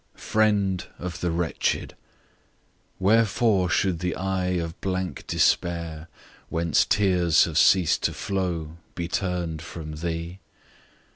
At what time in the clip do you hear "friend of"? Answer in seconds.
0.15-1.19